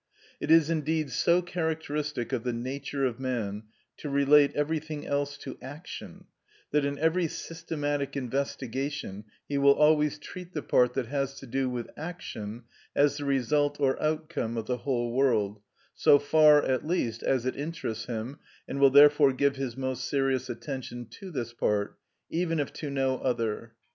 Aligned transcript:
It 0.39 0.49
is 0.49 0.71
indeed 0.71 1.11
so 1.11 1.43
characteristic 1.43 2.33
of 2.33 2.43
the 2.43 2.53
nature 2.53 3.05
of 3.05 3.19
man 3.19 3.65
to 3.97 4.09
relate 4.09 4.51
everything 4.55 5.05
else 5.05 5.37
to 5.37 5.59
action, 5.61 6.25
that 6.71 6.83
in 6.83 6.97
every 6.97 7.27
systematic 7.27 8.17
investigation 8.17 9.25
he 9.47 9.59
will 9.59 9.75
always 9.75 10.17
treat 10.17 10.53
the 10.53 10.63
part 10.63 10.95
that 10.95 11.05
has 11.05 11.35
to 11.41 11.45
do 11.45 11.69
with 11.69 11.87
action 11.95 12.63
as 12.95 13.17
the 13.17 13.25
result 13.25 13.79
or 13.79 14.01
outcome 14.01 14.57
of 14.57 14.65
the 14.65 14.77
whole 14.77 15.13
work, 15.13 15.57
so 15.93 16.17
far, 16.17 16.63
at 16.65 16.83
least, 16.83 17.21
as 17.21 17.45
it 17.45 17.55
interests 17.55 18.05
him, 18.05 18.39
and 18.67 18.79
will 18.79 18.89
therefore 18.89 19.31
give 19.33 19.55
his 19.57 19.77
most 19.77 20.05
serious 20.05 20.49
attention 20.49 21.05
to 21.11 21.29
this 21.29 21.53
part, 21.53 21.95
even 22.27 22.57
if 22.59 22.73
to 22.73 22.89
no 22.89 23.19
other. 23.19 23.75